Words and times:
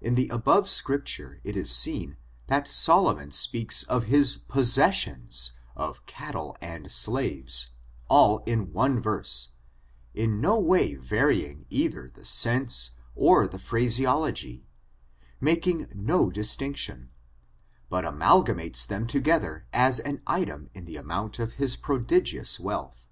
In 0.00 0.14
the 0.14 0.30
above 0.30 0.66
scripture 0.66 1.38
it 1.44 1.58
is 1.58 1.70
seen 1.70 2.16
that 2.46 2.66
Solomon 2.66 3.30
speaks 3.32 3.82
of 3.82 4.04
his 4.04 4.36
possessions 4.36 5.52
of 5.76 6.06
cattle 6.06 6.56
and 6.62 6.90
slaves, 6.90 7.68
all 8.08 8.38
in 8.46 8.72
one 8.72 8.98
verse, 8.98 9.50
in 10.14 10.40
no 10.40 10.58
way 10.58 10.94
varying 10.94 11.66
either 11.68 12.08
the 12.08 12.24
sense 12.24 12.92
or 13.14 13.46
the 13.46 13.58
phraseology, 13.58 14.64
making 15.38 15.86
no 15.94 16.30
distinction, 16.30 17.10
but 17.90 18.06
amalgamates 18.06 18.86
them 18.86 19.06
together 19.06 19.66
as 19.70 19.98
an 19.98 20.22
item 20.26 20.70
in 20.72 20.86
the 20.86 20.96
amount 20.96 21.38
of 21.38 21.56
his 21.60 21.76
pro 21.76 22.00
digious 22.00 22.58
wealth. 22.58 23.06